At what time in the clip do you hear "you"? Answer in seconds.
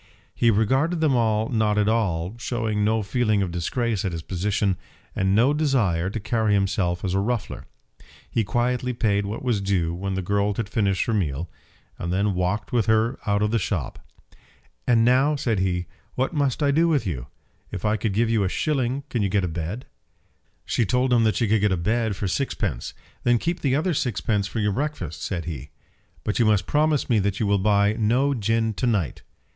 17.05-17.27, 18.27-18.43, 19.21-19.29, 26.39-26.45, 27.39-27.45